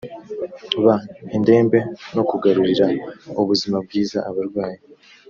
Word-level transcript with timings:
b 0.83 0.85
indembe 1.37 1.79
no 2.15 2.23
kugarurira 2.29 2.87
ubuzima 3.41 3.77
bwiza 3.85 4.17
abarwayi 4.29 4.79